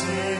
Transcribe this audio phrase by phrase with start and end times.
[0.00, 0.31] blessed.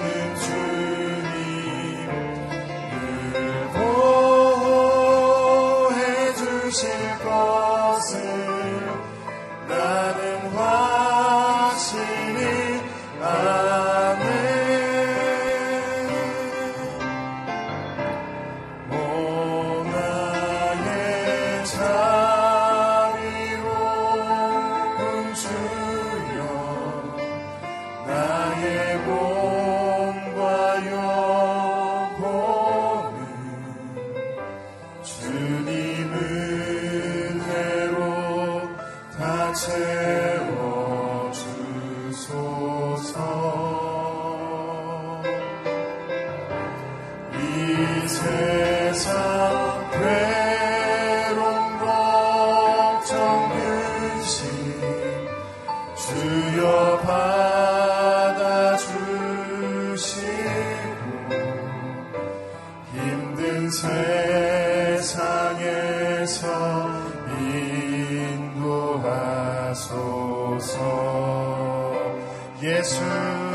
[72.62, 73.51] Jesus.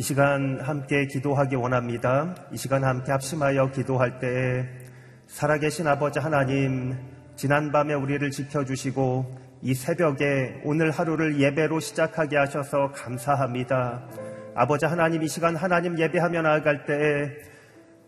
[0.00, 2.34] 이 시간 함께 기도하기 원합니다.
[2.52, 4.64] 이 시간 함께 합심하여 기도할 때에
[5.26, 6.96] 살아계신 아버지 하나님,
[7.36, 14.02] 지난밤에 우리를 지켜주시고 이 새벽에 오늘 하루를 예배로 시작하게 하셔서 감사합니다.
[14.54, 17.28] 아버지 하나님 이 시간 하나님 예배하며 나아갈 때에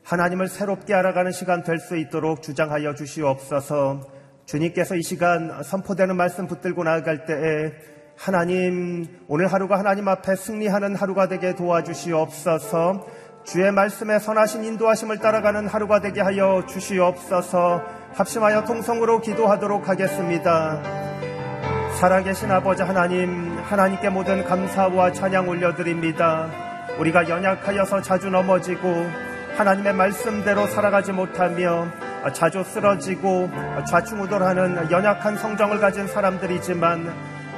[0.04, 4.00] 하나님을 새롭게 알아가는 시간 될 수 있도록 주장하여 주시옵소서
[4.46, 7.72] 주님께서 이 시간 선포되는 말씀 붙들고 나아갈 때에
[8.16, 13.06] 하나님 오늘 하루가 하나님 앞에 승리하는 하루가 되게 도와주시옵소서
[13.44, 17.82] 주의 말씀에 선하신 인도하심을 따라가는 하루가 되게 하여 주시옵소서
[18.14, 20.82] 합심하여 통성으로 기도하도록 하겠습니다.
[21.98, 26.48] 살아계신 아버지 하나님, 하나님께 모든 감사와 찬양 올려드립니다.
[26.98, 29.06] 우리가 연약하여서 자주 넘어지고
[29.56, 31.88] 하나님의 말씀대로 살아가지 못하며
[32.32, 33.50] 자주 쓰러지고
[33.88, 37.12] 좌충우돌하는 연약한 성정을 가진 사람들이지만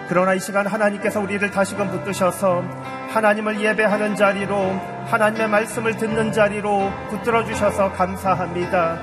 [0.09, 2.63] 그러나 이 시간 하나님께서 우리를 다시금 붙드셔서
[3.11, 4.55] 하나님을 예배하는 자리로
[5.07, 8.99] 하나님의 말씀을 듣는 자리로 붙들어 주셔서 감사합니다.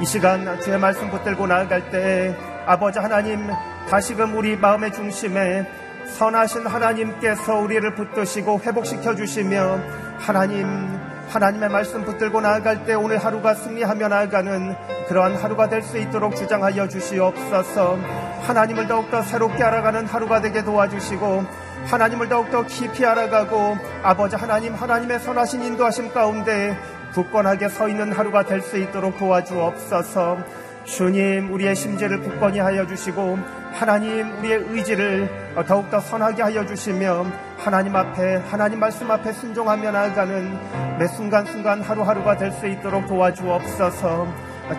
[0.00, 2.36] 이 시간 주의 말씀 붙들고 나아갈 때
[2.66, 3.48] 아버지 하나님
[3.88, 5.68] 다시금 우리 마음의 중심에
[6.06, 9.78] 선하신 하나님께서 우리를 붙드시고 회복시켜 주시며
[10.18, 14.74] 하나님 하나님의 말씀 붙들고 나아갈 때 오늘 하루가 승리하며 나아가는
[15.08, 17.98] 그러한 하루가 될 수 있도록 주장하여 주시옵소서.
[18.42, 21.44] 하나님을 더욱더 새롭게 알아가는 하루가 되게 도와주시고
[21.86, 26.78] 하나님을 더욱더 깊이 알아가고 아버지 하나님 하나님의 선하신 인도하심 가운데
[27.12, 30.38] 굳건하게 서 있는 하루가 될 수 있도록 도와주옵소서.
[30.84, 33.38] 주님 우리의 심지를 굳건히 하여 주시고
[33.72, 35.28] 하나님 우리의 의지를
[35.66, 37.26] 더욱더 선하게 하여 주시며
[37.58, 44.26] 하나님 앞에 하나님 말씀 앞에 순종하며 나아가는 매 순간순간 하루하루가 될 수 있도록 도와주옵소서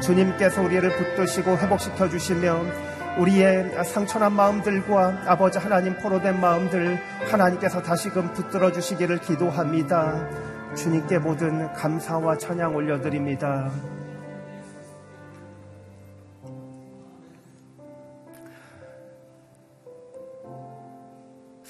[0.01, 2.61] 주님께서 우리를 붙드시고 회복시켜 주시며
[3.17, 6.99] 우리의 상처난 마음들과 아버지 하나님 포로된 마음들
[7.31, 10.27] 하나님께서 다시금 붙들어 주시기를 기도합니다.
[10.75, 13.71] 주님께 모든 감사와 찬양 올려드립니다.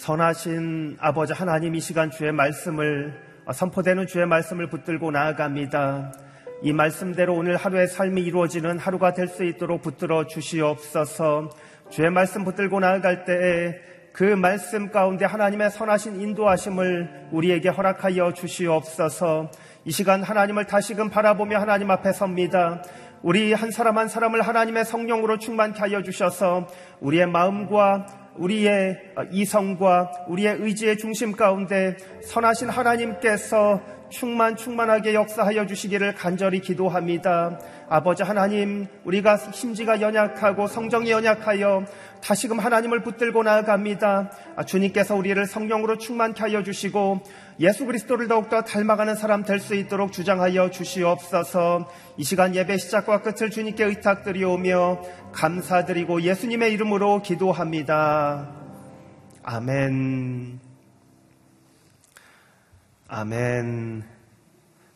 [0.05, 3.19] 선하신 아버지 하나님 이 시간 주의 말씀을
[3.51, 6.13] 선포되는 주의 말씀을 붙들고 나아갑니다.
[6.61, 11.49] 이 말씀대로 오늘 하루의 삶이 이루어지는 하루가 될 수 있도록 붙들어 주시옵소서.
[11.89, 13.79] 주의 말씀 붙들고 나아갈 때에
[14.13, 19.49] 그 말씀 가운데 하나님의 선하신 인도하심을 우리에게 허락하여 주시옵소서.
[19.85, 22.83] 이 시간 하나님을 다시금 바라보며 하나님 앞에 섭니다.
[23.23, 26.67] 우리 한 사람 한 사람을 하나님의 성령으로 충만케 하여 주셔서
[26.99, 28.97] 우리의 마음과 우리의
[29.31, 33.81] 이성과 우리의 의지의 중심 가운데 선하신 하나님께서
[34.15, 37.59] 충만 충만하게 역사하여 주시기를 간절히 기도합니다.
[37.89, 41.85] 아버지 하나님, 우리가 심지가 연약하고 성정이 연약하여
[42.23, 44.31] 다시금 하나님을 붙들고 나아갑니다.
[44.65, 47.21] 주님께서 우리를 성령으로 충만케 하여 주시고
[47.59, 51.89] 예수 그리스도를 더욱더 닮아가는 사람 될 수 있도록 주장하여 주시옵소서.
[52.17, 55.01] 이 시간 예배 시작과 끝을 주님께 의탁드리오며
[55.33, 58.47] 감사드리고 예수님의 이름으로 기도합니다.
[59.43, 60.64] 아멘.
[63.07, 64.03] 아멘.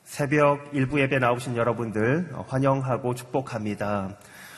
[0.04, 4.18] 새벽 일부 예배 나오신 여러분들 환영하고 축복합니다.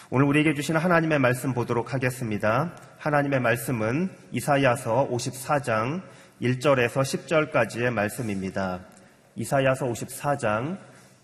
[0.09, 2.73] 오늘 우리에게 주시는 하나님의 말씀 보도록 하겠습니다.
[2.99, 6.01] 하나님의 말씀은 이사야서 54장
[6.41, 8.85] 1절에서 10절까지의 말씀입니다.
[9.35, 10.77] 이사야서 54장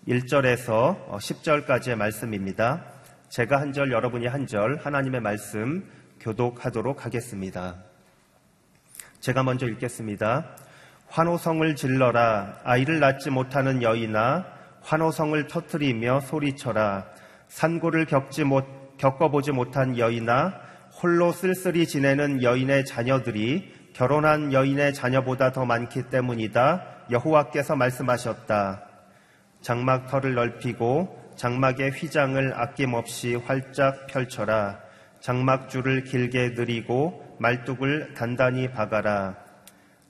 [0.06, 2.84] 1절에서 10절까지의 말씀입니다.
[3.30, 5.82] 제가 한 절, 여러분이 한 절, 하나님의 말씀
[6.20, 7.76] 교독하도록 하겠습니다.
[9.20, 10.67] 제가 먼저 읽겠습니다.
[11.10, 12.60] 환호성을 질러라.
[12.64, 14.44] 아이를 낳지 못하는 여인아,
[14.82, 17.06] 환호성을 터트리며 소리쳐라.
[17.48, 18.64] 산고를 겪지 못,
[18.98, 20.54] 겪어보지 못한 여인아,
[21.00, 26.84] 홀로 쓸쓸히 지내는 여인의 자녀들이 결혼한 여인의 자녀보다 더 많기 때문이다.
[27.10, 28.84] 여호와께서 말씀하셨다.
[29.62, 34.80] 장막터를 넓히고 장막의 휘장을 아낌없이 활짝 펼쳐라.
[35.20, 39.47] 장막줄을 길게 늘이고 말뚝을 단단히 박아라.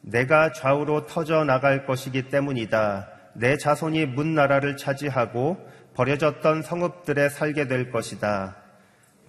[0.00, 3.08] 내가 좌우로 터져 나갈 것이기 때문이다.
[3.34, 5.58] 내 자손이 문 나라를 차지하고
[5.94, 8.56] 버려졌던 성읍들에 살게 될 것이다.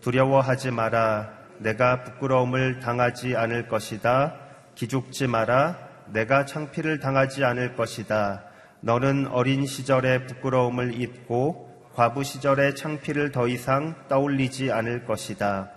[0.02, 1.34] 두려워하지 마라.
[1.60, 4.36] 내가 부끄러움을 당하지 않을 것이다.
[4.76, 5.78] 기죽지 마라.
[6.08, 8.44] 내가 창피를 당하지 않을 것이다.
[8.82, 15.72] 너는 어린 시절의 부끄러움을 잊고 과부 시절의 창피를 더 이상 떠올리지 않을 것이다.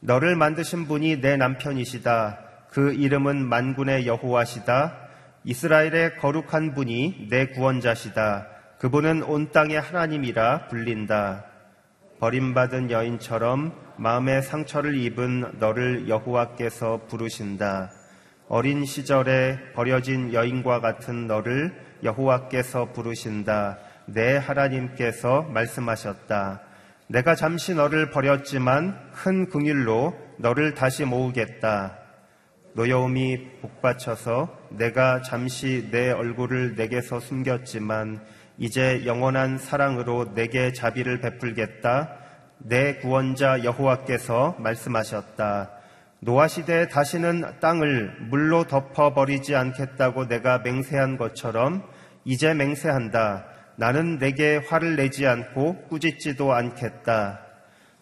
[0.00, 2.49] 너를 만드신 분이 내 남편이시다.
[2.70, 4.96] 그 이름은 만군의 여호와시다.
[5.42, 8.46] 이스라엘의 거룩한 분이 내 구원자시다.
[8.78, 11.46] 그분은 온 땅의 하나님이라 불린다.
[12.20, 17.90] 버림받은 여인처럼 마음의 상처를 입은 너를 여호와께서 부르신다.
[18.48, 21.72] 어린 시절에 버려진 여인과 같은 너를
[22.04, 23.78] 여호와께서 부르신다.
[24.06, 26.60] 내 하나님께서 말씀하셨다.
[27.08, 31.99] 내가 잠시 너를 버렸지만 큰 긍휼로 너를 다시 모으겠다.
[32.74, 38.20] 노여움이 복받쳐서 내가 잠시 내 얼굴을 내게서 숨겼지만
[38.58, 42.16] 이제 영원한 사랑으로 내게 자비를 베풀겠다.
[42.58, 45.70] 내 구원자 여호와께서 말씀하셨다.
[46.20, 51.82] 노아 시대에 다시는 땅을 물로 덮어버리지 않겠다고 내가 맹세한 것처럼
[52.24, 53.46] 이제 맹세한다.
[53.76, 57.40] 나는 내게 화를 내지 않고 꾸짖지도 않겠다.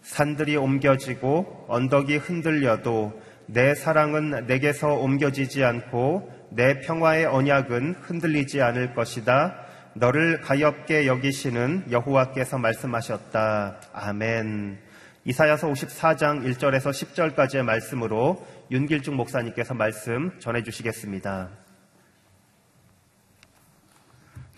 [0.03, 3.21] 산들이 옮겨지고 언덕이 흔들려도
[3.51, 9.65] 내 사랑은 내게서 옮겨지지 않고 내 평화의 언약은 흔들리지 않을 것이다.
[9.95, 13.81] 너를 가엽게 여기시는 여호와께서 말씀하셨다.
[13.95, 14.79] 아멘.
[15.25, 21.49] 이사야서 54장 1절에서 10절까지의 말씀으로 윤길중 목사님께서 말씀 전해 주시겠습니다.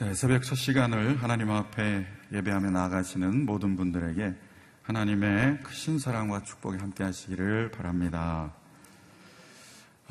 [0.01, 4.35] 네, 새벽 첫 시간을 하나님 앞에 예배하며 나아가시는 모든 분들에게
[4.83, 8.53] 하나님의 크신 사랑과 축복이 함께 하시기를 바랍니다.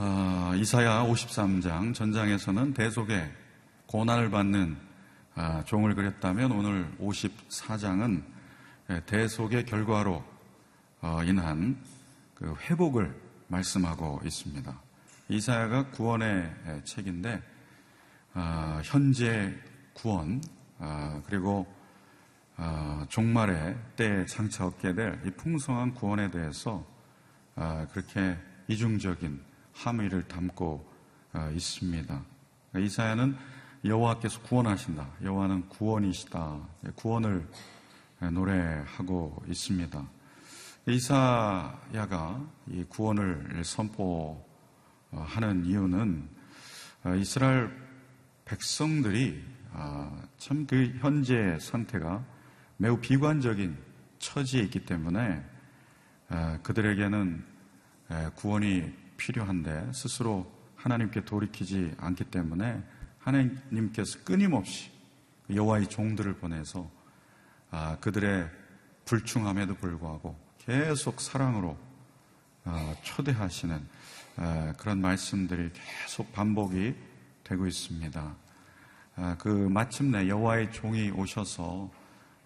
[0.01, 3.29] 아, 이사야 53장 전장에서는 대속의
[3.85, 4.77] 고난을 받는
[5.35, 8.23] 아, 종을 그렸다면 오늘 54장은
[9.05, 10.23] 대속의 결과로
[11.01, 11.83] 어, 인한
[12.33, 13.13] 그 회복을
[13.49, 14.81] 말씀하고 있습니다.
[15.27, 16.49] 이사야가 구원의
[16.85, 17.43] 책인데
[18.35, 19.53] 아, 현재
[19.91, 20.41] 구원
[20.77, 21.67] 아, 그리고
[22.55, 26.87] 아, 종말의 때에 장차 얻게 될 이 풍성한 구원에 대해서
[27.57, 28.37] 아, 그렇게
[28.69, 29.48] 이중적인
[29.79, 30.85] 함의를 담고
[31.55, 32.21] 있습니다.
[32.77, 33.37] 이사야는
[33.85, 35.07] 여호와께서 구원하신다.
[35.23, 36.59] 여호와는 구원이시다.
[36.95, 37.47] 구원을
[38.33, 40.05] 노래하고 있습니다.
[40.85, 44.35] 이사야가 이 구원을 선포하는
[45.65, 46.27] 이유는
[47.17, 47.71] 이스라엘
[48.43, 52.25] 백성들이 아, 참그 현재 상태가
[52.77, 53.77] 매우 비관적인
[54.17, 55.45] 처지에 있기 때문에
[56.63, 57.45] 그들에게는
[58.35, 62.81] 구원이 필요한데 스스로 하나님께 돌이키지 않기 때문에
[63.19, 64.89] 하나님께서 끊임없이
[65.53, 66.89] 여호와의 종들을 보내서
[67.69, 68.49] 아, 그들의
[69.05, 71.77] 불충함에도 불구하고 계속 사랑으로
[72.63, 73.99] 아, 초대하시는
[74.77, 76.95] 그런 말씀들이 계속 반복이
[77.43, 78.35] 되고 있습니다.
[79.15, 81.91] 아, 그 마침내 여호와의 종이 오셔서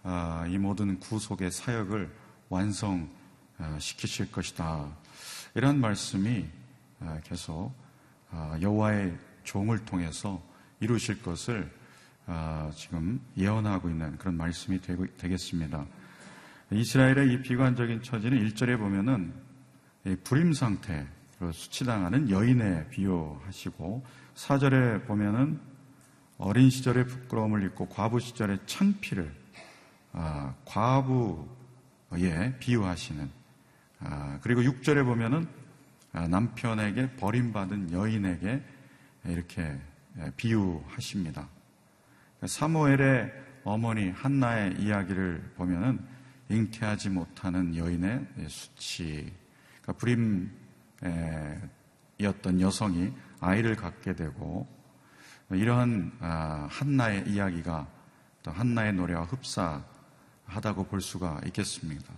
[0.01, 2.09] 아, 이 모든 구속의 사역을
[2.49, 4.89] 완성시키실 것이다.
[5.53, 6.62] 이런 말씀이 아,
[7.23, 7.73] 계속
[8.61, 10.41] 여호와의 종을 통해서
[10.79, 11.71] 이루실 것을
[12.75, 14.79] 지금 예언하고 있는 그런 말씀이
[15.17, 15.85] 되겠습니다.
[16.71, 19.33] 이스라엘의 이 비관적인 처지는 1절에 보면은
[20.23, 24.03] 불임 상태로 수치당하는 여인에 비유하시고
[24.35, 25.59] 4절에 보면은
[26.37, 29.33] 어린 시절의 부끄러움을 잊고 과부 시절의 창피를
[30.11, 33.29] 아, 과부에 비유하시는
[33.99, 35.62] 아, 그리고 6절에 보면은 아,
[36.13, 38.61] 남편에게 버림받은 여인에게
[39.25, 39.79] 이렇게
[40.37, 41.47] 비유하십니다.
[42.45, 43.31] 사무엘의
[43.63, 45.99] 어머니 한나의 이야기를 보면은
[46.49, 49.33] 잉태하지 못하는 여인의 수치,
[49.81, 49.93] 그러니까
[52.17, 54.67] 불임이었던 여성이 아이를 갖게 되고
[55.49, 57.87] 이러한 아, 한나의 이야기가
[58.43, 59.83] 또 한나의 노래와 흡사
[60.55, 62.13] 하다고 볼 수가 있겠습니다.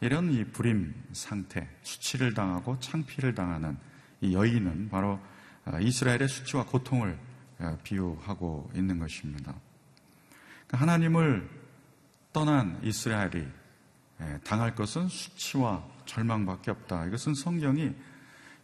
[0.00, 3.76] 이런 이 불임 상태, 수치를 당하고 창피를 당하는
[4.20, 5.20] 이 여인은 바로
[5.64, 7.18] 아, 이스라엘의 수치와 고통을
[7.58, 9.54] 아, 비유하고 있는 것입니다.
[10.66, 11.48] 그러니까 하나님을
[12.32, 13.46] 떠난 이스라엘이
[14.44, 17.06] 당할 것은 수치와 절망밖에 없다.
[17.06, 17.92] 이것은 성경이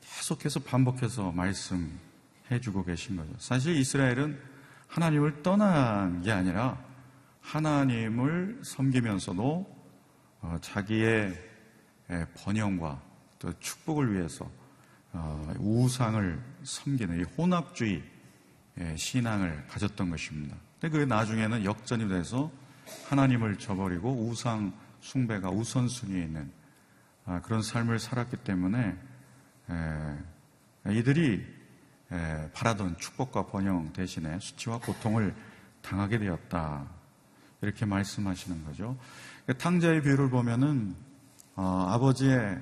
[0.00, 3.32] 계속해서 반복해서 말씀해주고 계신 거죠.
[3.38, 4.38] 사실 이스라엘은
[4.88, 6.78] 하나님을 떠난 게 아니라
[7.46, 9.76] 하나님을 섬기면서도
[10.40, 11.32] 어, 자기의
[12.34, 13.00] 번영과
[13.38, 14.50] 또 축복을 위해서
[15.12, 18.02] 어, 우상을 섬기는 이 혼합주의
[18.96, 20.56] 신앙을 가졌던 것입니다.
[20.80, 22.50] 근데 그 나중에는 역전이 돼서
[23.08, 26.50] 하나님을 저버리고 우상 숭배가 우선순위에 있는
[27.24, 28.96] 아, 그런 삶을 살았기 때문에
[30.90, 31.46] 이들이
[32.52, 35.34] 바라던 축복과 번영 대신에 수치와 고통을
[35.80, 36.95] 당하게 되었다.
[37.62, 38.96] 이렇게 말씀하시는 거죠.
[39.46, 40.94] 그 탕자의 비유를 보면은
[41.54, 42.58] 어, 아버지의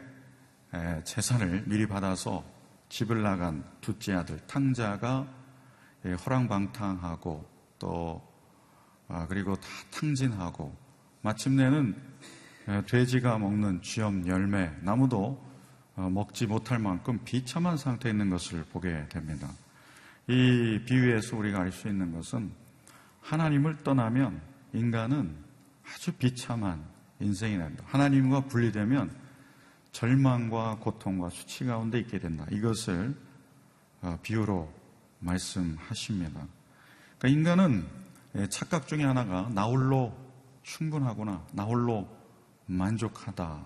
[1.05, 2.45] 재산을 미리 받아서
[2.89, 5.27] 집을 나간 둘째 아들 탕자가
[6.05, 8.35] 허랑방탕하고 또
[9.09, 10.75] 아, 그리고 다 탕진하고
[11.23, 11.95] 마침내는
[12.87, 15.45] 돼지가 먹는 쥐염 열매 나무도
[15.97, 19.49] 어, 먹지 못할 만큼 비참한 상태에 있는 것을 보게 됩니다.
[20.27, 22.51] 이 비유에서 우리가 알 수 있는 것은
[23.21, 24.41] 하나님을 떠나면
[24.75, 25.35] 인간은
[25.87, 26.85] 아주 비참한
[27.21, 27.85] 인생이 된다.
[27.87, 29.11] 하나님과 분리되면
[29.93, 32.45] 절망과 고통과 수치 가운데 있게 된다.
[32.51, 33.17] 이것을
[34.03, 34.71] 어, 비유로
[35.21, 36.47] 말씀하십니다.
[37.19, 37.87] 그러니까 인간은
[38.51, 40.13] 착각 중에 하나가 나홀로
[40.63, 42.09] 충분하구나, 나홀로
[42.67, 43.65] 만족하다.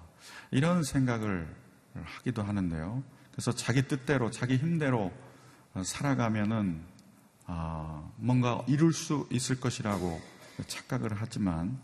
[0.51, 1.49] 이런 생각을
[1.95, 3.03] 하기도 하는데요.
[3.33, 5.13] 그래서 자기 뜻대로, 자기 힘대로
[5.83, 6.85] 살아가면은
[7.47, 10.21] 아, 뭔가 이룰 수 있을 것이라고
[10.67, 11.79] 착각을 하지만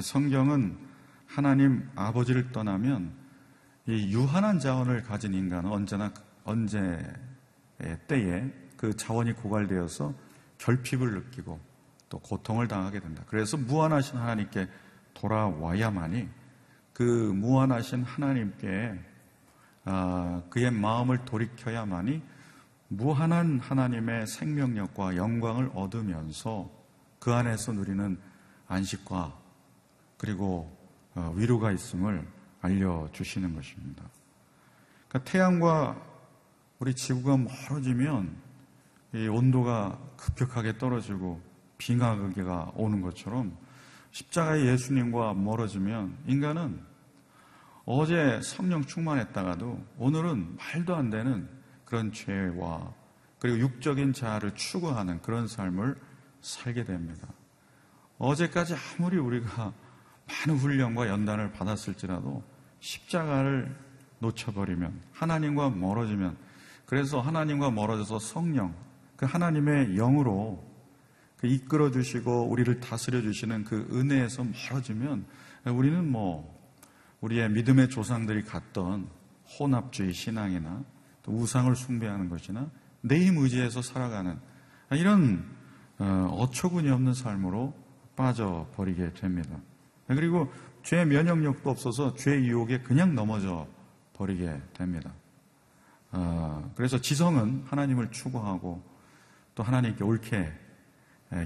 [0.00, 0.78] 성경은
[1.26, 3.12] 하나님 아버지를 떠나면
[3.86, 6.12] 이 유한한 자원을 가진 인간은 언제나
[6.44, 6.78] 언제
[8.06, 10.14] 때에 그 자원이 고갈되어서
[10.58, 11.58] 결핍을 느끼고
[12.08, 13.22] 또 고통을 당하게 된다.
[13.26, 14.68] 그래서 무한하신 하나님께
[15.14, 16.28] 돌아와야만이
[16.92, 18.98] 그 무한하신 하나님께
[19.84, 22.22] 아, 그의 마음을 돌이켜야만이
[22.88, 26.77] 무한한 하나님의 생명력과 영광을 얻으면서
[27.18, 28.18] 그 안에서 누리는
[28.66, 29.36] 안식과
[30.16, 30.76] 그리고
[31.14, 32.26] 어, 위로가 있음을
[32.60, 34.04] 알려주시는 것입니다.
[35.08, 36.02] 그러니까 태양과
[36.78, 38.36] 우리 지구가 멀어지면
[39.14, 41.40] 이 온도가 급격하게 떨어지고
[41.78, 43.56] 빙하기가 오는 것처럼
[44.10, 46.80] 십자가의 예수님과 멀어지면 인간은
[47.84, 51.48] 어제 성령 충만했다가도 오늘은 말도 안 되는
[51.84, 52.92] 그런 죄와
[53.38, 55.96] 그리고 육적인 자아를 추구하는 그런 삶을
[56.40, 57.28] 살게 됩니다.
[58.18, 59.72] 어제까지 아무리 우리가
[60.28, 62.42] 많은 훈련과 연단을 받았을지라도
[62.80, 63.74] 십자가를
[64.20, 66.36] 놓쳐버리면 하나님과 멀어지면
[66.86, 68.74] 그래서 하나님과 멀어져서 성령
[69.16, 70.64] 그 하나님의 영으로
[71.36, 75.24] 그 이끌어 주시고 우리를 다스려 주시는 그 은혜에서 멀어지면
[75.66, 76.56] 우리는 뭐
[77.20, 79.08] 우리의 믿음의 조상들이 갔던
[79.58, 80.84] 혼합주의 신앙이나
[81.22, 82.70] 또 우상을 숭배하는 것이나
[83.00, 84.38] 내 힘 의지에서 살아가는
[84.92, 85.44] 이런
[85.98, 87.74] 어, 어처구니 없는 삶으로
[88.16, 89.56] 빠져버리게 됩니다.
[90.06, 90.50] 그리고
[90.82, 93.66] 죄 면역력도 없어서 죄 유혹에 그냥 넘어져
[94.14, 95.12] 버리게 됩니다.
[96.10, 98.82] 어, 그래서 지성은 하나님을 추구하고
[99.54, 100.52] 또 하나님께 옳게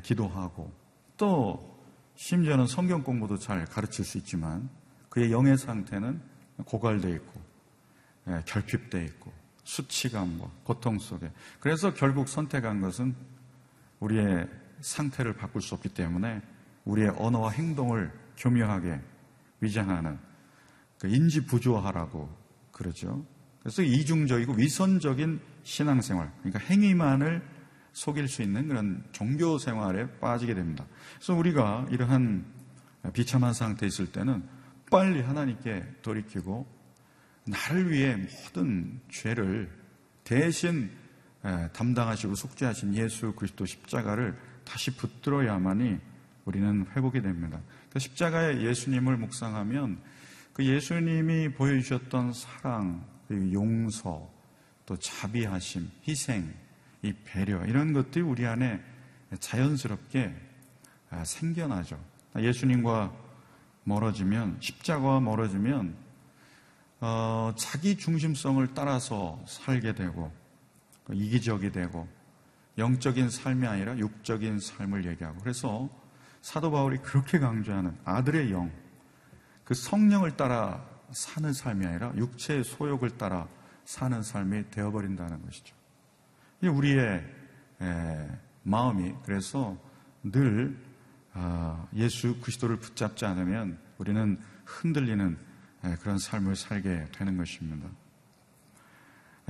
[0.03, 0.73] 기도하고
[1.17, 1.73] 또
[2.15, 4.69] 심지어는 성경 공부도 잘 가르칠 수 있지만
[5.09, 6.21] 그의 영의 상태는
[6.65, 7.41] 고갈돼 있고
[8.47, 9.33] 결핍돼 있고
[9.65, 13.15] 수치감과 고통 속에 그래서 결국 선택한 것은
[14.03, 14.49] 우리의
[14.81, 16.43] 상태를 바꿀 수 없기 때문에
[16.85, 19.01] 우리의 언어와 행동을 교묘하게
[19.61, 20.19] 위장하는
[20.99, 22.29] 그 인지 부조화라고
[22.73, 23.25] 그러죠.
[23.61, 27.43] 그래서 이중적이고 위선적인 신앙생활, 그러니까 행위만을
[27.93, 30.85] 속일 수 있는 그런 종교 생활에 빠지게 됩니다.
[31.15, 32.45] 그래서 우리가 이러한
[33.13, 34.43] 비참한 상태에 있을 때는
[34.91, 36.67] 빨리 하나님께 돌이키고
[37.47, 39.71] 나를 위해 모든 죄를
[40.25, 40.91] 대신
[41.73, 45.99] 담당하시고 속죄하신 예수 그리스도 십자가를 다시 붙들어야만이
[46.45, 47.61] 우리는 회복이 됩니다.
[47.91, 50.01] 그 십자가의 예수님을 묵상하면
[50.53, 54.31] 그 예수님이 보여주셨던 사랑, 용서,
[54.87, 56.53] 또 자비하심, 희생,
[57.03, 58.81] 이 배려 이런 것들이 우리 안에
[59.39, 60.35] 자연스럽게
[61.11, 61.99] 아, 생겨나죠.
[62.37, 63.13] 예수님과
[63.85, 65.97] 멀어지면 십자가와 멀어지면
[67.01, 70.33] 어, 자기 중심성을 따라서 살게 되고
[71.13, 72.09] 이기적이 되고
[72.79, 75.89] 영적인 삶이 아니라 육적인 삶을 얘기하고 그래서
[76.41, 78.71] 사도 바울이 그렇게 강조하는 아들의 영,
[79.65, 83.47] 그 성령을 따라 사는 삶이 아니라 육체의 소욕을 따라
[83.85, 85.77] 사는 삶이 되어버린다는 것이죠.
[86.63, 87.25] 우리의
[88.63, 89.77] 마음이 그래서
[90.23, 90.77] 늘
[91.35, 95.39] 아, 예수 그리스도를 붙잡지 않으면 우리는 흔들리는
[96.01, 97.89] 그런 삶을 살게 되는 것입니다.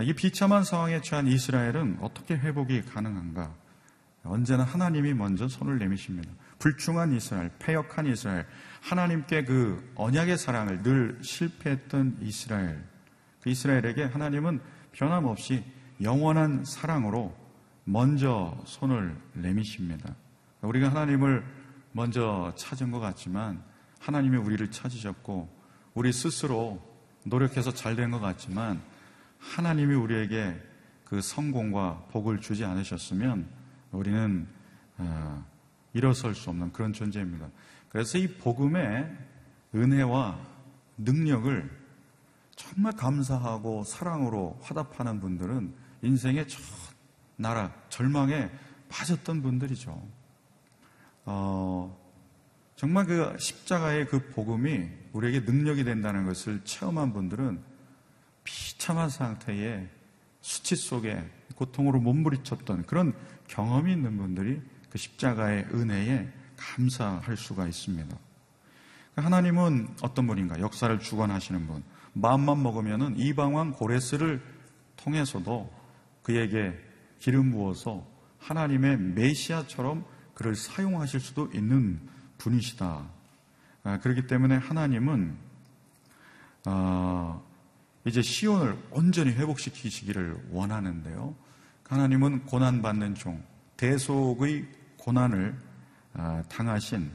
[0.01, 3.55] 이 비참한 상황에 처한 이스라엘은 어떻게 회복이 가능한가?
[4.25, 6.31] 언제나 하나님이 먼저 손을 내미십니다.
[6.59, 8.47] 불충한 이스라엘, 패역한 이스라엘,
[8.81, 12.83] 하나님께 그 언약의 사랑을 늘 실패했던 이스라엘,
[13.43, 14.61] 그 이스라엘에게 하나님은
[14.93, 15.65] 변함없이
[16.01, 17.37] 영원한 사랑으로
[17.85, 20.15] 먼저 손을 내미십니다.
[20.63, 21.45] 우리가 하나님을
[21.91, 23.63] 먼저 찾은 것 같지만
[23.99, 25.49] 하나님이 우리를 찾으셨고
[25.95, 26.81] 우리 스스로
[27.25, 28.81] 노력해서 잘 된 것 같지만
[29.43, 30.61] 하나님이 우리에게
[31.05, 33.47] 그 성공과 복을 주지 않으셨으면
[33.91, 34.47] 우리는
[34.97, 35.45] 어,
[35.93, 37.49] 일어설 수 없는 그런 존재입니다.
[37.89, 39.11] 그래서 이 복음의
[39.75, 40.39] 은혜와
[40.97, 41.83] 능력을
[42.55, 46.63] 정말 감사하고 사랑으로 화답하는 분들은 인생의 첫
[47.37, 48.51] 나락, 절망에
[48.89, 50.01] 빠졌던 분들이죠.
[51.25, 51.99] 어,
[52.77, 57.72] 정말 그 십자가의 그 복음이 우리에게 능력이 된다는 것을 체험한 분들은
[58.45, 59.89] 비참한 상태에
[60.41, 61.23] 수치 속에
[61.55, 63.15] 고통으로 몸부리쳤던 그런
[63.47, 68.17] 경험이 있는 분들이 그 십자가의 은혜에 감사할 수가 있습니다.
[69.17, 70.59] 하나님은 어떤 분인가?
[70.61, 71.83] 역사를 주관하시는 분.
[72.15, 74.43] 마음만 먹으면은 이방왕 고레스를
[74.97, 75.71] 통해서도
[76.23, 76.73] 그에게
[77.19, 78.07] 기름 부어서
[78.39, 82.01] 하나님의 메시아처럼 그를 사용하실 수도 있는
[82.39, 83.07] 분이시다.
[83.85, 85.37] 아, 그렇기 때문에 하나님은
[86.65, 87.41] 아,
[88.05, 91.35] 이제 시온을 온전히 회복시키시기를 원하는데요.
[91.89, 93.43] 하나님은 고난받는 종,
[93.77, 95.55] 대속의 고난을
[96.15, 97.11] 아, 당하신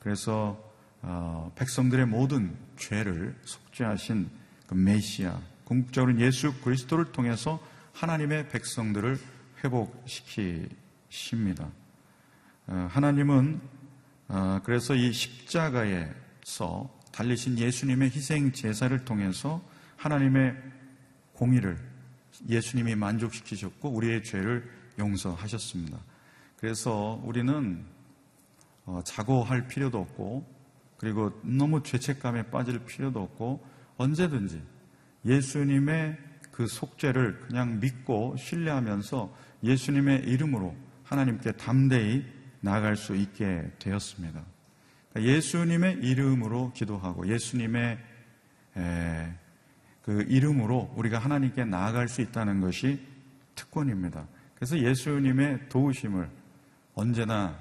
[0.00, 0.62] 그래서
[1.02, 4.28] 어, 백성들의 모든 죄를 속죄하신
[4.66, 7.62] 그 메시아, 궁극적으로 예수 그리스도를 통해서
[7.92, 9.18] 하나님의 백성들을
[9.62, 10.68] 회복시키십니다.
[12.66, 13.60] 어, 하나님은
[14.28, 19.62] 어, 그래서 이 십자가에서 달리신 예수님의 희생 제사를 통해서
[19.98, 20.56] 하나님의
[21.34, 21.78] 공의를
[22.48, 25.98] 예수님이 만족시키셨고 우리의 죄를 용서하셨습니다.
[26.56, 27.84] 그래서 우리는
[28.86, 30.58] 어, 자고할 필요도 없고
[30.96, 33.64] 그리고 너무 죄책감에 빠질 필요도 없고
[33.96, 34.62] 언제든지
[35.24, 36.18] 예수님의
[36.50, 39.32] 그 속죄를 그냥 믿고 신뢰하면서
[39.62, 42.24] 예수님의 이름으로 하나님께 담대히
[42.60, 44.42] 나아갈 수 있게 되었습니다.
[45.10, 47.98] 그러니까 예수님의 이름으로 기도하고 예수님의
[50.08, 52.98] 그 이름으로 우리가 하나님께 나아갈 수 있다는 것이
[53.54, 54.26] 특권입니다.
[54.54, 56.30] 그래서 예수님의 도우심을
[56.94, 57.58] 언제나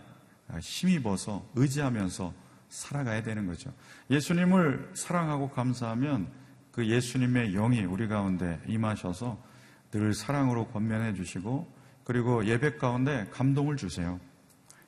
[0.57, 2.33] 힘입어서 의지하면서
[2.69, 3.73] 살아가야 되는 거죠.
[4.09, 6.29] 예수님을 사랑하고 감사하면
[6.71, 9.37] 그 예수님의 영이 우리 가운데 임하셔서
[9.91, 11.69] 늘 사랑으로 권면해 주시고
[12.05, 14.21] 그리고 예배 가운데 감동을 주세요.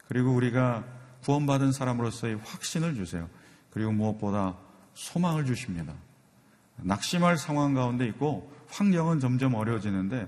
[0.08, 0.86] 그리고 우리가
[1.24, 3.30] 구원받은 사람으로서의 확신을 주세요.
[3.70, 4.56] 그리고 무엇보다
[4.94, 5.94] 소망을 주십니다.
[6.84, 10.28] 낙심할 상황 가운데 있고 환경은 점점 어려워지는데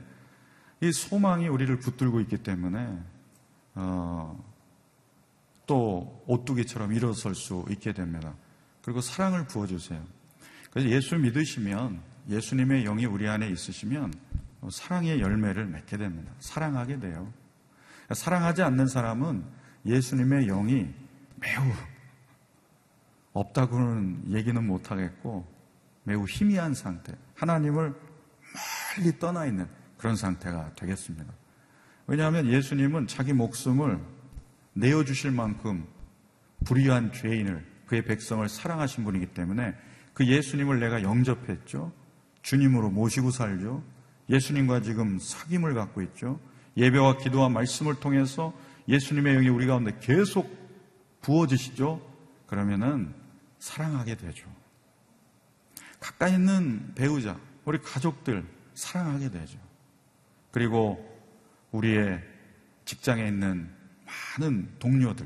[0.81, 2.97] 이 소망이 우리를 붙들고 있기 때문에
[3.75, 4.43] 어,
[5.67, 8.33] 또 오뚜기처럼 일어설 수 있게 됩니다.
[8.81, 10.03] 그리고 사랑을 부어주세요.
[10.71, 14.13] 그래서 예수 믿으시면 예수님의 영이 우리 안에 있으시면
[14.69, 16.31] 사랑의 열매를 맺게 됩니다.
[16.39, 17.31] 사랑하게 돼요.
[18.11, 19.43] 사랑하지 않는 사람은
[19.85, 20.87] 예수님의 영이
[21.37, 21.63] 매우
[23.33, 25.50] 없다고는 얘기는 못하겠고
[26.03, 27.93] 매우 희미한 상태, 하나님을
[28.97, 31.31] 멀리 떠나 있는 그런 상태가 되겠습니다.
[32.07, 33.99] 왜냐하면 예수님은 자기 목숨을
[34.73, 35.85] 내어주실 만큼
[36.65, 39.75] 불의한 죄인을 그의 백성을 사랑하신 분이기 때문에
[40.13, 41.91] 그 예수님을 내가 영접했죠.
[42.41, 43.83] 주님으로 모시고 살죠.
[44.29, 46.39] 예수님과 지금 사귐을 갖고 있죠.
[46.77, 48.53] 예배와 기도와 말씀을 통해서
[48.87, 50.49] 예수님의 영이 우리 가운데 계속
[51.21, 52.01] 부어지시죠.
[52.47, 53.13] 그러면은
[53.59, 54.49] 사랑하게 되죠.
[56.01, 59.57] 가까이 있는 배우자, 우리 가족들 사랑하게 되죠.
[60.51, 61.07] 그리고
[61.71, 62.21] 우리의
[62.83, 63.69] 직장에 있는
[64.37, 65.25] 많은 동료들,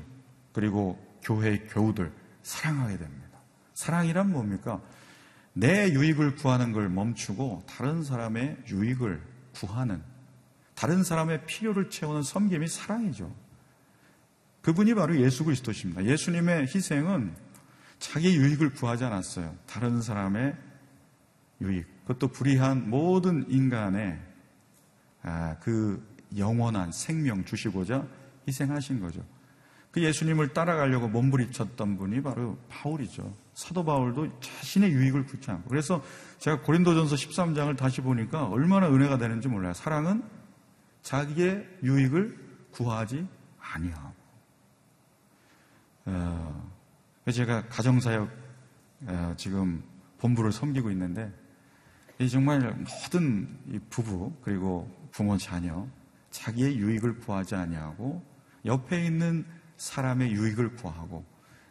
[0.54, 2.12] 그리고 교회의 교우들
[2.44, 3.40] 사랑하게 됩니다.
[3.74, 4.82] 사랑이란 뭡니까?
[5.54, 9.22] 내 유익을 구하는 걸 멈추고 다른 사람의 유익을
[9.54, 10.04] 구하는
[10.76, 13.34] 다른 사람의 필요를 채우는 섬김이 사랑이죠.
[14.62, 16.04] 그분이 바로 예수 그리스도십니다.
[16.04, 17.45] 예수님의 희생은
[18.00, 19.56] 자기 유익을 구하지 않았어요.
[19.66, 20.56] 다른 사람의
[21.62, 24.20] 유익, 그것도 불의한 모든 인간의
[25.24, 26.06] 아, 그
[26.38, 28.06] 영원한 생명 주시고자
[28.48, 29.24] 희생하신 거죠.
[29.92, 33.34] 그 예수님을 따라가려고 몸부림쳤던 분이 바로 바울이죠.
[33.54, 35.70] 사도 바울도 자신의 유익을 구치 않고.
[35.70, 36.04] 그래서
[36.40, 39.74] 제가 고린도전서 13장을 다시 보니까 얼마나 은혜가 되는지 몰라요.
[39.74, 40.22] 사랑은
[41.02, 42.38] 자기의 유익을
[42.72, 43.26] 구하지
[43.58, 44.14] 아니하고.
[46.08, 46.75] 어,
[47.32, 48.30] 제가 가정사역
[49.08, 49.84] 어, 지금
[50.20, 51.32] 본부를 섬기고 있는데
[52.30, 52.60] 정말
[53.04, 55.88] 모든 부부 그리고 부모 자녀
[56.30, 58.24] 자기의 유익을 구하지 아니하고
[58.66, 59.46] 옆에 있는
[59.78, 61.26] 사람의 유익을 구하고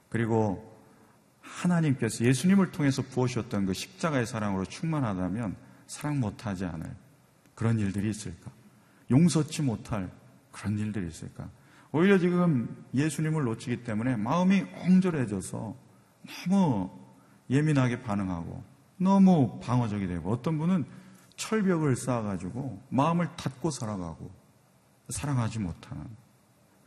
[0.09, 0.75] 그리고
[1.41, 6.95] 하나님께서 예수님을 통해서 부어주셨던 그 십자가의 사랑으로 충만하다면 사랑 못하지 않을
[7.55, 8.51] 그런 일들이 있을까?
[9.11, 10.11] 용서치 못할
[10.51, 11.49] 그런 일들이 있을까?
[11.97, 15.77] 오히려 지금 예수님을 놓치기 때문에 마음이 엉절해져서
[16.49, 16.91] 너무
[17.49, 18.65] 예민하게 반응하고
[18.97, 20.87] 너무 방어적이 되고 어떤 분은
[21.37, 24.29] 철벽을 쌓아가지고 마음을 닫고 살아가고
[25.09, 26.05] 사랑하지 못하는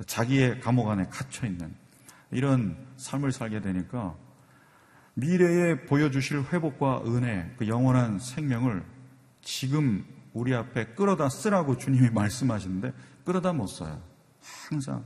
[0.05, 1.73] 자기의 감옥 안에 갇혀 있는
[2.29, 4.13] 이런 삶을 살게 되니까
[5.13, 8.83] 미래에 보여주실 회복과 은혜, 그 영원한 생명을
[9.41, 12.91] 지금 우리 앞에 끌어다 쓰라고 주님이 말씀하시는데
[13.23, 14.06] 끌어다 못 써요.
[14.69, 15.03] 항상.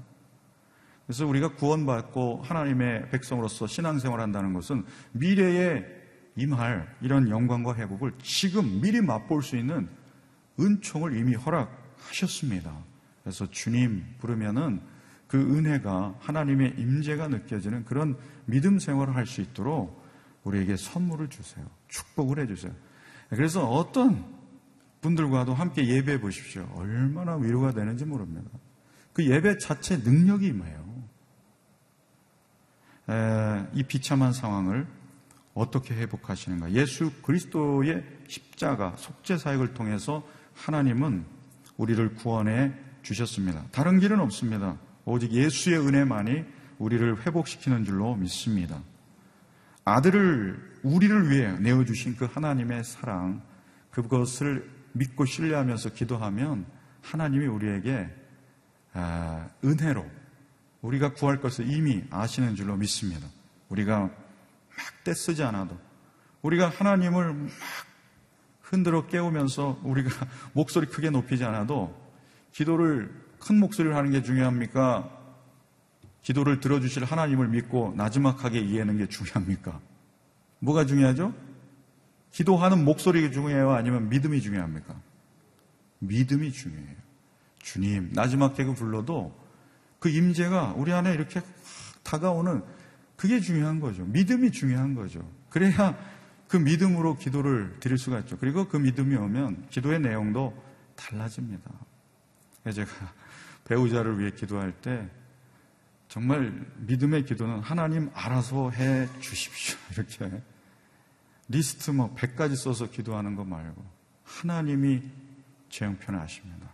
[1.06, 5.84] 그래서 우리가 구원받고 하나님의 백성으로서 신앙생활 한다는 것은 미래에
[6.36, 9.90] 임할 이런 영광과 회복을 지금 미리 맛볼 수 있는
[10.60, 12.74] 은총을 이미 허락하셨습니다.
[13.24, 14.82] 그래서 주님 부르면은
[15.28, 20.02] 그 은혜가 하나님의 임재가 느껴지는 그런 믿음 생활을 할 수 있도록
[20.44, 21.66] 우리에게 선물을 주세요.
[21.88, 22.74] 축복을 해주세요.
[23.30, 24.26] 그래서 어떤
[25.02, 26.68] 분들과도 함께 예배해 보십시오.
[26.76, 28.50] 얼마나 위로가 되는지 모릅니다.
[29.14, 30.82] 그 예배 자체 능력이 임해요.
[33.74, 34.88] 이 비참한 상황을
[35.54, 36.72] 어떻게 회복하시는가?
[36.72, 41.26] 예수 그리스도의 십자가 속죄 사역을 통해서 하나님은
[41.78, 43.66] 우리를 구원해 주셨습니다.
[43.72, 44.78] 다른 길은 없습니다.
[45.04, 46.46] 오직 예수의 은혜만이
[46.78, 48.82] 우리를 회복시키는 줄로 믿습니다.
[49.84, 53.42] 아들을 우리를 위해 내어 주신 그 하나님의 사랑,
[53.90, 56.66] 그것을 믿고 신뢰하면서 기도하면
[57.02, 58.21] 하나님이 우리에게 아,
[59.64, 60.06] 은혜로
[60.82, 63.28] 우리가 구할 것을 이미 아시는 줄로 믿습니다.
[63.70, 64.12] 우리가 막
[65.04, 65.78] 떼쓰지 않아도
[66.42, 67.50] 우리가 하나님을 막
[68.62, 70.10] 흔들어 깨우면서 우리가
[70.54, 71.96] 목소리 크게 높이지 않아도
[72.52, 75.10] 기도를 큰 목소리를 하는 게 중요합니까?
[76.22, 79.80] 기도를 들어주실 하나님을 믿고 나지막하게 이해하는 게 중요합니까?
[80.60, 81.34] 뭐가 중요하죠?
[82.32, 83.72] 기도하는 목소리가 중요해요?
[83.72, 84.96] 아니면 믿음이 중요합니까?
[86.00, 86.96] 믿음이 중요해요.
[87.62, 89.40] 주님, 나지막하게 불러도
[90.00, 91.42] 그 임재가 우리 안에 이렇게
[92.04, 92.64] 다가오는
[93.16, 94.04] 그게 중요한 거죠.
[94.06, 95.28] 믿음이 중요한 거죠.
[95.50, 95.96] 그래야
[96.48, 98.38] 그 믿음으로 기도를 드릴 수가 있죠.
[98.38, 100.54] 그리고 그 믿음이 오면 기도의 내용도
[100.96, 101.72] 달라집니다.
[102.74, 102.90] 제가
[103.66, 105.08] 배우자를 위해 기도할 때
[106.08, 109.78] 정말 믿음의 기도는 하나님 알아서 해 주십시오.
[109.94, 110.42] 이렇게
[111.48, 113.86] 리스트 뭐 100가지 써서 기도하는 거 말고
[114.24, 115.04] 하나님이
[115.70, 116.71] 제 형편을 아십니다.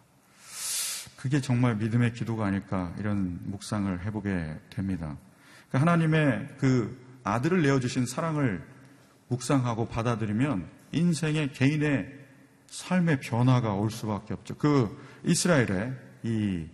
[1.17, 5.17] 그게 정말 믿음의 기도가 아닐까 이런 묵상을 해보게 됩니다.
[5.67, 8.63] 그러니까 하나님의 그 아들을 내어주신 사랑을
[9.27, 12.07] 묵상하고 받아들이면 인생의 개인의
[12.67, 14.55] 삶의 변화가 올 수밖에 없죠.
[14.55, 16.67] 그 이스라엘의 이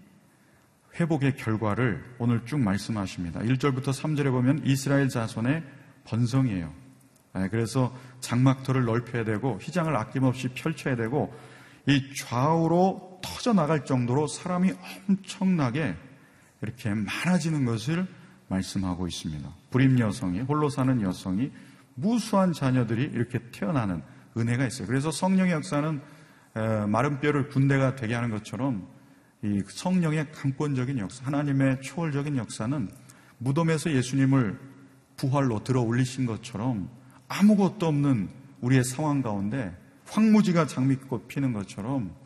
[0.99, 3.39] 회복의 결과를 오늘 쭉 말씀하십니다.
[3.39, 5.63] 1절부터 3절에 보면 이스라엘 자손의
[6.03, 6.71] 번성이에요.
[7.35, 11.33] 네, 그래서 장막터를 넓혀야 되고 휘장을 아낌없이 펼쳐야 되고
[11.87, 14.73] 이 좌우로 터져 나갈 정도로 사람이
[15.07, 15.95] 엄청나게
[16.61, 18.05] 이렇게 많아지는 것을
[18.47, 19.49] 말씀하고 있습니다.
[19.71, 21.51] 불임 여성이 홀로 사는 여성이
[21.95, 24.03] 무수한 자녀들이 이렇게 태어나는
[24.37, 24.87] 은혜가 있어요.
[24.87, 26.01] 그래서 성령의 역사는
[26.87, 28.87] 마른 뼈를 군대가 되게 하는 것처럼
[29.41, 32.89] 이 성령의 강권적인 역사, 하나님의 초월적인 역사는
[33.39, 34.59] 무덤에서 예수님을
[35.17, 36.89] 부활로 들어 올리신 것처럼
[37.27, 38.29] 아무것도 없는
[38.61, 42.22] 우리의 상황 가운데 황무지가 장미꽃 피는 것처럼 아,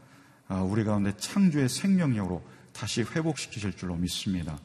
[0.49, 4.57] 우리 가운데 창조의 생명력으로 다시 회복시키실 줄로 믿습니다.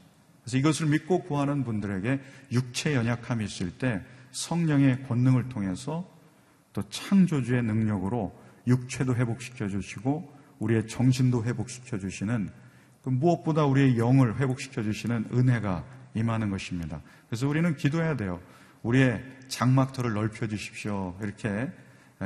[0.42, 2.21] 그래서 이것을 믿고 구하는 분들에게
[2.53, 6.09] 육체 연약함이 있을 때 성령의 권능을 통해서
[6.73, 12.51] 또 창조주의 능력으로 육체도 회복시켜 주시고 우리의 정신도 회복시켜 주시는
[13.03, 17.01] 그 무엇보다 우리의 영을 회복시켜 주시는 은혜가 임하는 것입니다.
[17.29, 18.40] 그래서 우리는 기도해야 돼요.
[18.83, 21.16] 우리의 장막터를 넓혀 주십시오.
[21.21, 21.71] 이렇게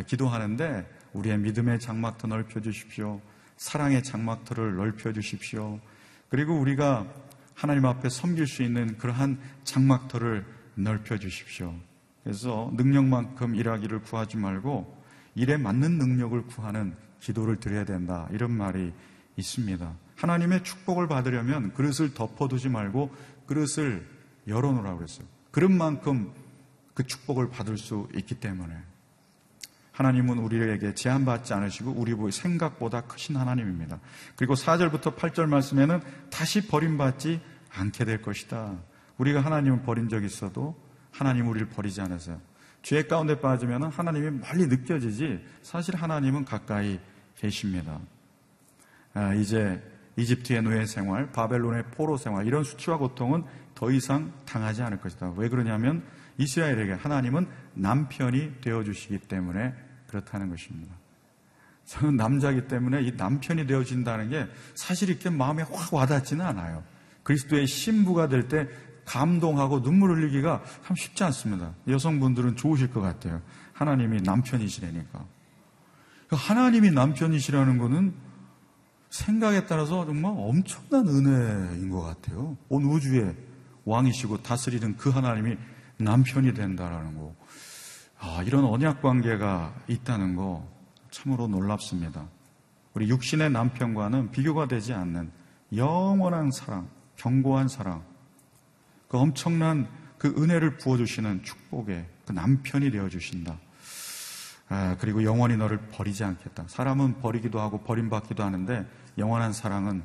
[0.07, 3.21] 기도하는데 우리의 믿음의 장막터 넓혀 주십시오.
[3.57, 5.81] 사랑의 장막터를 넓혀 주십시오.
[6.29, 7.07] 그리고 우리가
[7.55, 11.75] 하나님 앞에 섬길 수 있는 그러한 장막터를 넓혀 주십시오.
[12.23, 15.03] 그래서 능력만큼 일하기를 구하지 말고
[15.35, 18.29] 일에 맞는 능력을 구하는 기도를 드려야 된다.
[18.31, 18.93] 이런 말이
[19.37, 19.95] 있습니다.
[20.17, 23.15] 하나님의 축복을 받으려면 그릇을 덮어두지 말고
[23.47, 24.07] 그릇을
[24.49, 25.27] 열어놓으라고 그랬어요.
[25.51, 26.33] 그릇만큼
[26.95, 28.75] 그 축복을 받을 수 있기 때문에
[29.97, 33.99] 하나님은 우리에게 제한받지 않으시고 우리 생각보다 크신 하나님입니다.
[34.37, 38.77] 그리고 4절부터 8절 말씀에는 다시 버림받지 않게 될 것이다.
[39.17, 40.79] 우리가 하나님을 버린 적이 있어도
[41.11, 42.39] 하나님 우리를 버리지 않으세요.
[42.83, 47.01] 죄 가운데 빠지면 하나님이 멀리 느껴지지 사실 하나님은 가까이
[47.35, 47.99] 계십니다.
[49.15, 49.83] 아, 이제
[50.17, 55.33] 이집트의 노예 생활, 바벨론의 포로 생활 이런 수치와 고통은 더 이상 당하지 않을 것이다.
[55.37, 56.05] 왜 그러냐면
[56.37, 59.86] 이스라엘에게 하나님은 남편이 되어 주시기 때문에
[60.17, 60.95] 그렇다는 것입니다.
[61.85, 66.83] 저는 남자이기 때문에 이 남편이 되어진다는 게 사실 이렇게 마음에 확 와닿지는 않아요.
[67.23, 68.69] 그리스도의 신부가 될 때
[69.05, 71.75] 감동하고 눈물 흘리기가 참 쉽지 않습니다.
[71.87, 73.41] 여성분들은 좋으실 것 같아요.
[73.73, 75.25] 하나님이 남편이시라니까.
[76.31, 78.15] 하나님이 남편이시라는 것은
[79.11, 82.57] 생각에 따라서 정말 엄청난 은혜인 것 같아요.
[82.69, 83.37] 온 우주의
[83.85, 85.57] 왕이시고 다스리는 그 하나님이
[85.99, 87.35] 남편이 된다라는 거.
[88.19, 90.67] 아, 이런 언약 관계가 있다는 거
[91.11, 92.27] 참으로 놀랍습니다.
[92.95, 95.31] 우리 육신의 남편과는 비교가 되지 않는
[95.75, 98.03] 영원한 사랑, 견고한 사랑,
[99.09, 103.59] 그 엄청난 그 은혜를 부어주시는 축복의 그 남편이 되어주신다.
[104.69, 106.65] 아, 그리고 영원히 너를 버리지 않겠다.
[106.69, 108.87] 사람은 버리기도 하고 버림받기도 하는데
[109.19, 110.03] 영원한 사랑은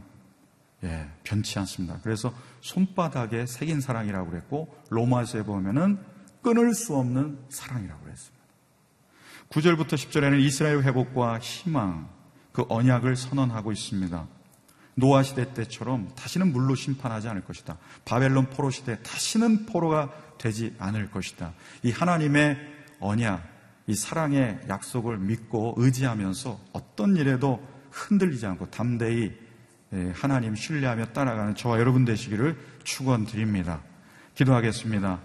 [0.83, 1.99] 예, 변치 않습니다.
[2.03, 5.99] 그래서 손바닥에 새긴 사랑이라고 그랬고 로마서에 보면은
[6.41, 8.41] 끊을 수 없는 사랑이라고 그랬습니다.
[9.49, 12.09] 9절부터 10절에는 이스라엘 회복과 희망,
[12.51, 14.27] 그 언약을 선언하고 있습니다.
[14.95, 17.77] 노아 시대 때처럼 다시는 물로 심판하지 않을 것이다.
[18.05, 21.53] 바벨론 포로 시대 다시는 포로가 되지 않을 것이다.
[21.83, 22.57] 이 하나님의
[22.99, 23.47] 언약,
[23.87, 29.33] 이 사랑의 약속을 믿고 의지하면서 어떤 일에도 흔들리지 않고 담대히
[29.93, 33.81] 예, 하나님 신뢰하며 따라가는 저와 여러분 되시기를 축원드립니다.
[34.35, 35.19] 기도하겠습니다.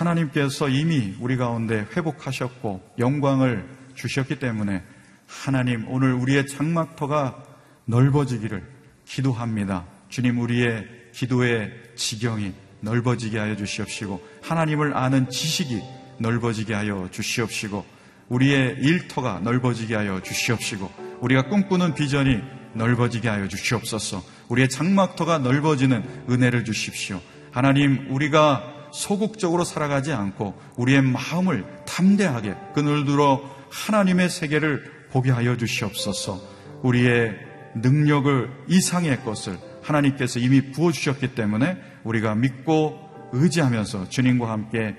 [0.00, 4.82] 하나님께서 이미 우리 가운데 회복하셨고 영광을 주셨기 때문에
[5.26, 7.42] 하나님 오늘 우리의 장막터가
[7.84, 8.62] 넓어지기를
[9.04, 9.86] 기도합니다.
[10.08, 15.80] 주님 우리의 기도의 지경이 넓어지게 하여 주시옵시고 하나님을 아는 지식이
[16.18, 17.84] 넓어지게 하여 주시옵시고
[18.28, 22.40] 우리의 일터가 넓어지게 하여 주시옵시고 우리가 꿈꾸는 비전이
[22.72, 24.22] 넓어지게 하여 주시옵소서.
[24.48, 27.20] 우리의 장막터가 넓어지는 은혜를 주십시오.
[27.50, 36.40] 하나님 우리가 소극적으로 살아가지 않고 우리의 마음을 담대하게 그늘 들어 하나님의 세계를 보게 하여 주시옵소서.
[36.82, 37.36] 우리의
[37.76, 42.98] 능력을 이상의 것을 하나님께서 이미 부어주셨기 때문에 우리가 믿고
[43.32, 44.96] 의지하면서 주님과 함께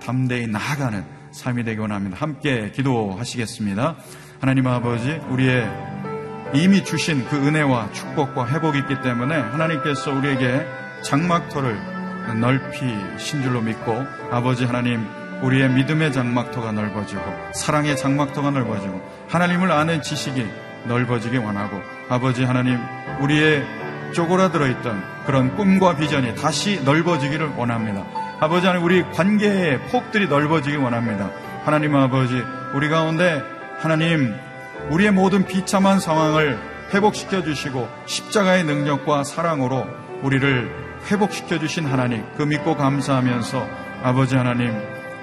[0.00, 2.16] 담대히 나아가는 삶이 되기 원합니다.
[2.18, 3.96] 함께 기도하시겠습니다.
[4.40, 5.68] 하나님 아버지, 우리의
[6.54, 10.66] 이미 주신 그 은혜와 축복과 회복이 있기 때문에 하나님께서 우리에게
[11.02, 11.91] 장막터를
[12.40, 15.06] 넓히신 줄로 믿고 아버지 하나님
[15.42, 17.22] 우리의 믿음의 장막터가 넓어지고
[17.54, 20.46] 사랑의 장막터가 넓어지고 하나님을 아는 지식이
[20.84, 22.78] 넓어지기 원하고 아버지 하나님
[23.20, 23.64] 우리의
[24.14, 28.04] 쪼그라들어 있던 그런 꿈과 비전이 다시 넓어지기를 원합니다.
[28.40, 31.30] 아버지 하나님 우리 관계의 폭들이 넓어지기 원합니다.
[31.64, 32.42] 하나님 아버지
[32.74, 33.42] 우리 가운데
[33.78, 34.34] 하나님
[34.90, 36.58] 우리의 모든 비참한 상황을
[36.92, 39.86] 회복시켜 주시고 십자가의 능력과 사랑으로
[40.22, 43.66] 우리를 회복시켜 주신 하나님, 그 믿고 감사하면서
[44.02, 44.72] 아버지 하나님,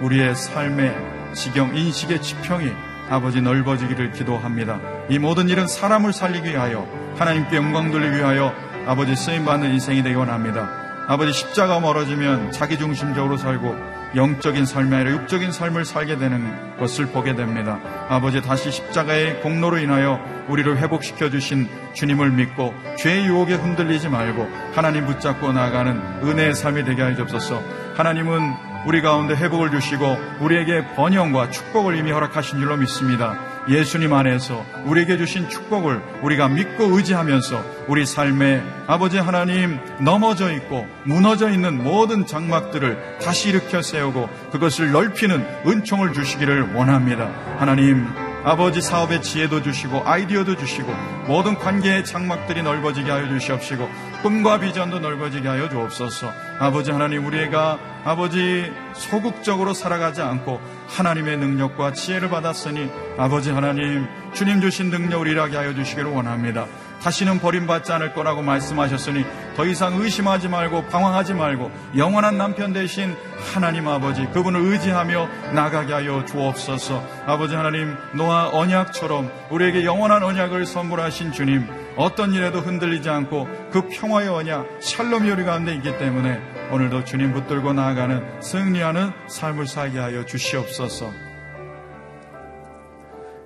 [0.01, 0.95] 우리의 삶의
[1.33, 2.71] 지경, 인식의 지평이
[3.09, 4.79] 아버지 넓어지기를 기도합니다.
[5.09, 8.53] 이 모든 일은 사람을 살리기 위하여 하나님께 영광 돌리기 위하여
[8.85, 10.69] 아버지 쓰임 받는 인생이 되기 원합니다.
[11.07, 17.35] 아버지 십자가 멀어지면 자기 중심적으로 살고 영적인 삶이 아니라 육적인 삶을 살게 되는 것을 보게
[17.35, 17.79] 됩니다.
[18.09, 25.05] 아버지 다시 십자가의 공로로 인하여 우리를 회복시켜 주신 주님을 믿고 죄의 유혹에 흔들리지 말고 하나님
[25.05, 27.61] 붙잡고 나아가는 은혜의 삶이 되게 하여 주옵소서.
[27.95, 33.48] 하나님은 우리 가운데 회복을 주시고 우리에게 번영과 축복을 이미 허락하신 줄로 믿습니다.
[33.69, 41.51] 예수님 안에서 우리에게 주신 축복을 우리가 믿고 의지하면서 우리 삶에 아버지 하나님 넘어져 있고 무너져
[41.51, 47.29] 있는 모든 장막들을 다시 일으켜 세우고 그것을 넓히는 은총을 주시기를 원합니다.
[47.57, 48.07] 하나님
[48.43, 50.93] 아버지 사업의 지혜도 주시고 아이디어도 주시고
[51.27, 53.89] 모든 관계의 장막들이 넓어지게 하여 주시옵시고
[54.21, 56.31] 꿈과 비전도 넓어지게 하여 주옵소서.
[56.59, 64.89] 아버지 하나님 우리가 아버지 소극적으로 살아가지 않고 하나님의 능력과 지혜를 받았으니 아버지 하나님 주님 주신
[64.89, 66.65] 능력 을 일하게 하여 주시기를 원합니다.
[67.01, 69.25] 다시는 버림받지 않을 거라고 말씀하셨으니
[69.59, 73.13] 더 이상 의심하지 말고 방황하지 말고 영원한 남편 대신
[73.53, 77.03] 하나님 아버지 그분을 의지하며 나가게 하여 주옵소서.
[77.25, 84.29] 아버지 하나님 노아 언약처럼 우리에게 영원한 언약을 선물하신 주님 어떤 일에도 흔들리지 않고 그 평화의
[84.29, 86.39] 언약 샬롬이 우리 가운데 있기 때문에
[86.71, 91.11] 오늘도 주님 붙들고 나아가는 승리하는 삶을 살게 하여 주시옵소서.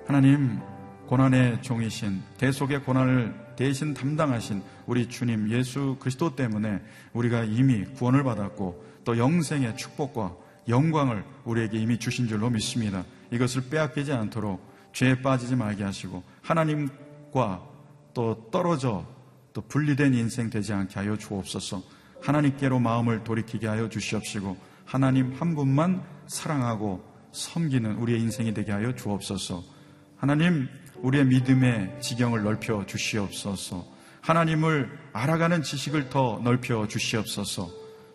[0.06, 0.60] 하나님
[1.08, 6.80] 고난의 종이신 대속의 고난을 대신 담당하신 우리 주님 예수 그리스도 때문에
[7.12, 10.36] 우리가 이미 구원을 받았고 또 영생의 축복과
[10.68, 13.04] 영광을 우리에게 이미 주신 줄로 믿습니다.
[13.30, 17.62] 이것을 빼앗기지 않도록 죄에 빠지지 말게 하시고 하나님과
[18.14, 19.06] 또 떨어져
[19.52, 21.82] 또 분리된 인생 되지 않게 하여 주옵소서.
[22.22, 29.62] 하나님께로 마음을 돌이키게 하여 주시옵시고 하나님 한 분만 사랑하고 섬기는 우리의 인생이 되게 하여 주옵소서.
[30.16, 30.68] 하나님
[30.98, 33.84] 우리의 믿음의 지경을 넓혀 주시옵소서.
[34.20, 37.70] 하나님을 알아가는 지식을 더 넓혀 주시옵소서.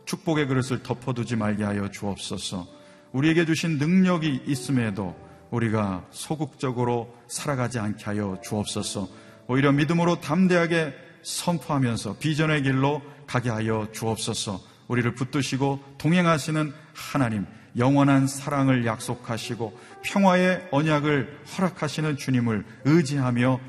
[0.06, 2.68] 축복의 그릇을 덮어두지 말게 하여 주옵소서.
[3.12, 5.16] 우리에게 주신 능력이 있음에도
[5.52, 9.08] 우리가 소극적으로 살아가지 않게 하여 주옵소서.
[9.48, 14.60] 오히려 믿음으로 담대하게 선포하면서 비전의 길로 가게 하여 주옵소서.
[14.88, 17.46] 우리를 붙드시고 동행하시는 하나님,
[17.78, 23.60] 영원한 사랑을 약속하시고 평화의 언약을 허락하시는 주님을 의지하며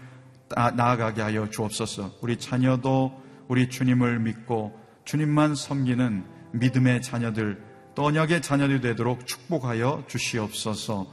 [0.74, 2.18] 나아가게 하여 주옵소서.
[2.22, 7.62] 우리 자녀도 우리 주님을 믿고 주님만 섬기는 믿음의 자녀들,
[7.94, 11.06] 또 언약의 자녀들이 되도록 축복하여 주시옵소서.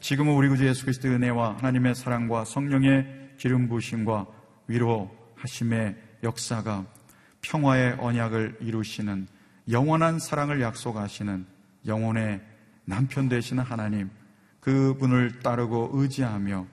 [0.00, 3.06] 지금은 우리 구주 예수 그리스도의 은혜와 하나님의 사랑과 성령의
[3.38, 4.26] 기름 부심과
[4.66, 6.86] 위로하심의 역사가
[7.42, 9.28] 평화의 언약을 이루시는
[9.70, 11.46] 영원한 사랑을 약속하시는
[11.88, 12.40] 영혼의
[12.84, 14.10] 남편 되시는 하나님,
[14.60, 16.66] 그분을 따르고 의지하며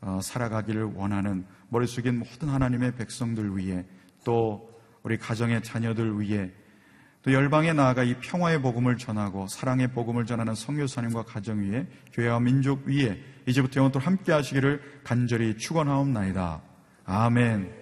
[0.00, 3.84] 어, 살아가기를 원하는 머리 숙인 모든 하나님의 백성들 위해
[4.24, 4.68] 또
[5.02, 6.50] 우리 가정의 자녀들 위해
[7.22, 12.84] 또 열방에 나아가 이 평화의 복음을 전하고 사랑의 복음을 전하는 성교사님과 가정 위에 교회와 민족
[12.86, 16.62] 위에 이제부터 영원토록 함께 하시기를 간절히 축원하옵나이다.
[17.04, 17.81] 아멘.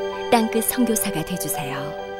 [0.31, 2.10] 땅끝 성교사가 되주세요